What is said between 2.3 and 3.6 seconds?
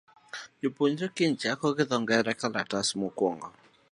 kalatas mokwongo.